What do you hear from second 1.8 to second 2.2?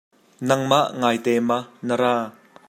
na ra!